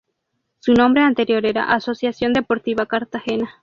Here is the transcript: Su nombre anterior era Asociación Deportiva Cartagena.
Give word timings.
Su 0.57 0.73
nombre 0.73 1.03
anterior 1.03 1.45
era 1.45 1.71
Asociación 1.75 2.33
Deportiva 2.33 2.87
Cartagena. 2.87 3.51